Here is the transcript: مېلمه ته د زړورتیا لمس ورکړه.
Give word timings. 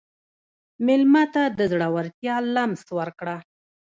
مېلمه 0.85 1.23
ته 1.33 1.43
د 1.57 1.59
زړورتیا 1.71 2.35
لمس 2.55 2.83
ورکړه. 2.97 3.35